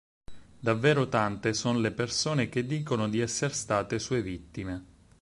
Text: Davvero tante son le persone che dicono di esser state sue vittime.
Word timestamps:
Davvero 0.59 1.09
tante 1.09 1.53
son 1.53 1.79
le 1.79 1.91
persone 1.91 2.49
che 2.49 2.65
dicono 2.65 3.07
di 3.07 3.19
esser 3.19 3.53
state 3.53 3.99
sue 3.99 4.23
vittime. 4.23 4.85